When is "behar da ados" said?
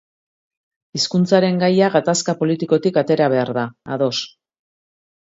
3.35-4.19